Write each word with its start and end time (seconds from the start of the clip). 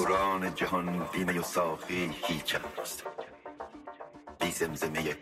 دوران 0.00 0.54
جهان 0.54 1.08
بینه 1.12 1.40
و 1.40 1.42
ساقی 1.42 2.14
هیچ 2.26 2.56
است 2.82 3.04
بی 4.40 4.50
زمزمه 4.50 5.16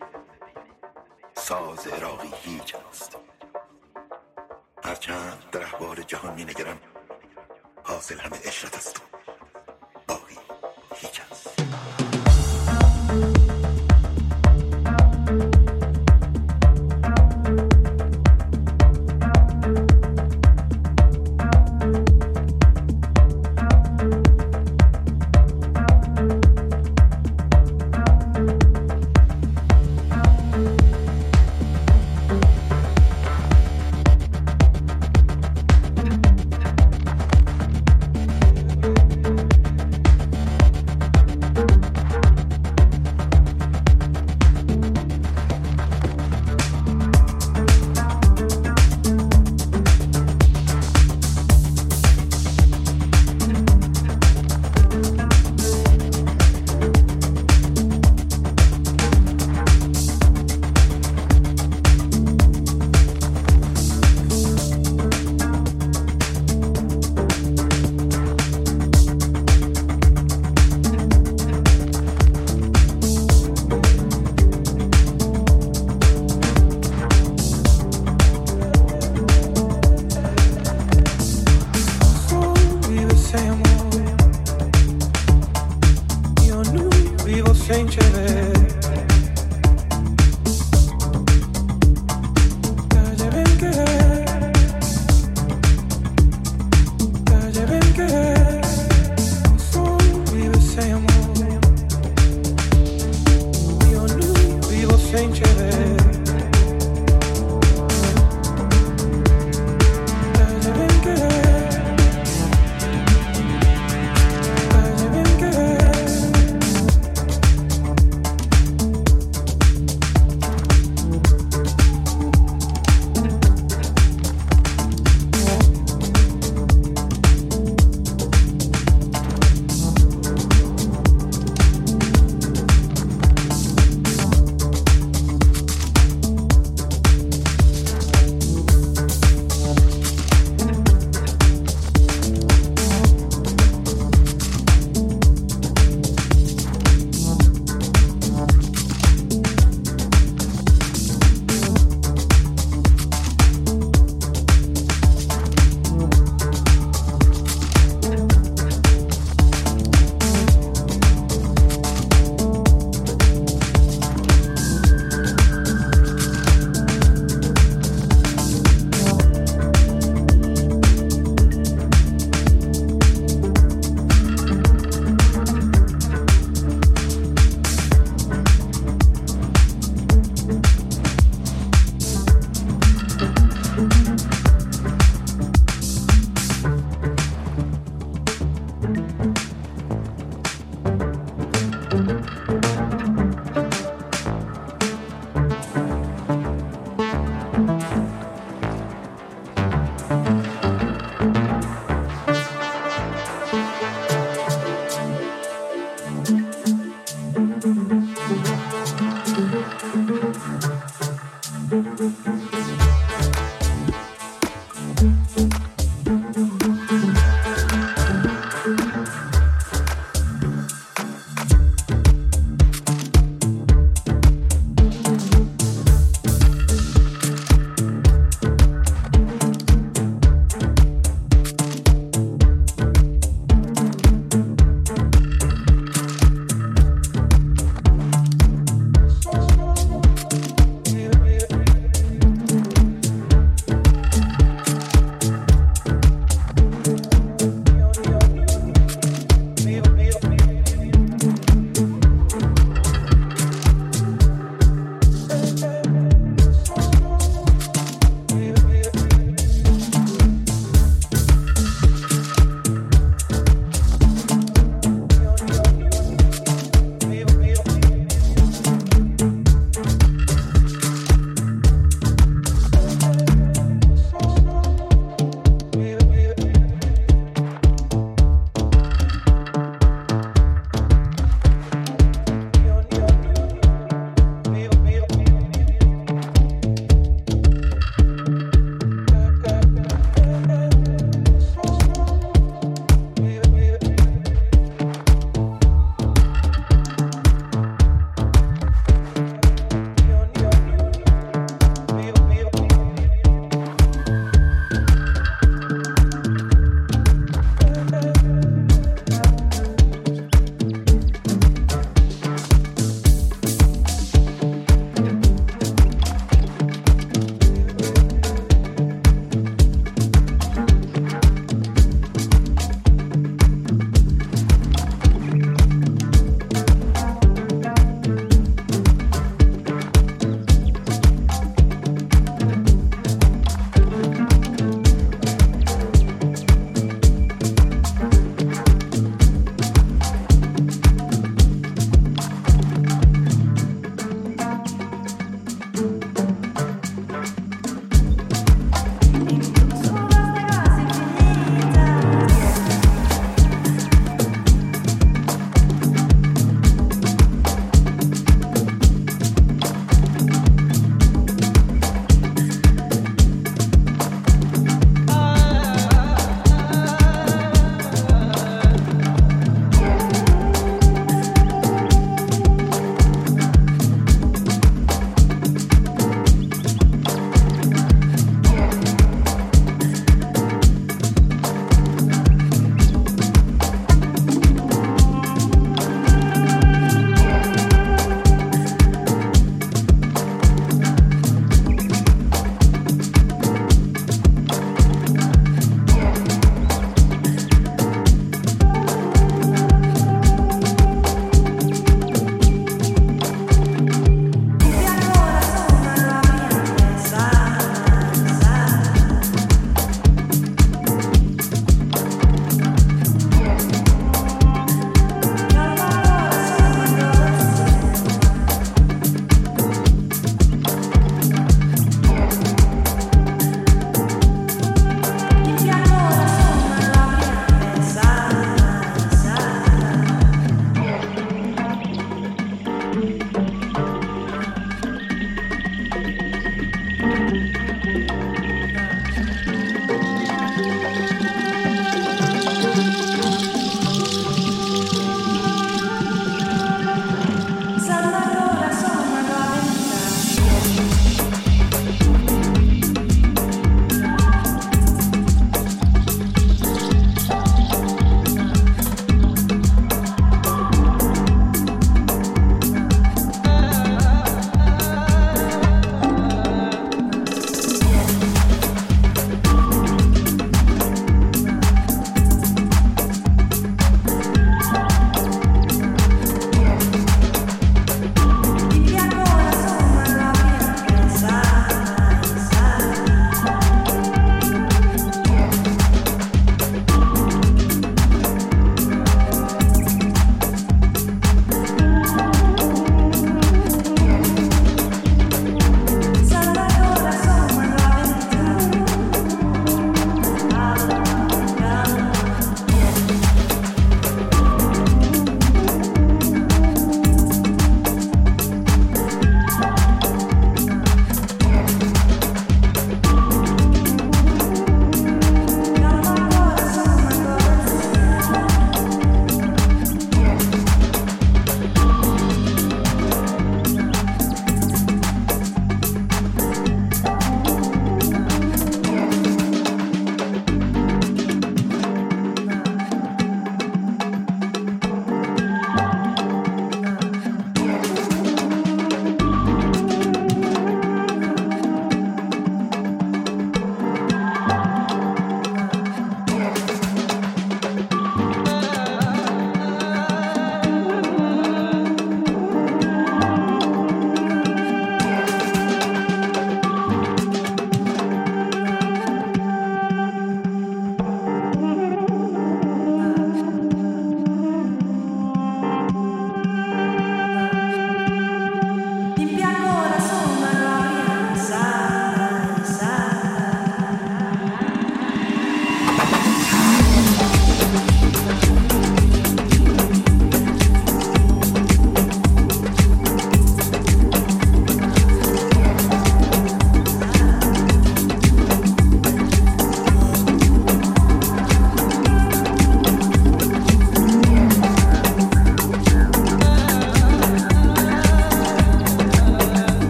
ساز 1.35 1.87
عراقی 1.87 2.31
هیچ 2.43 2.75
است 2.91 3.17
هرچند 4.85 5.43
در 5.53 5.63
احوال 5.63 6.03
جهان 6.03 6.35
می 6.35 6.45
نگرم 6.45 6.79
حاصل 7.85 8.19
همه 8.19 8.39
اشرت 8.45 8.77
است. 8.77 9.08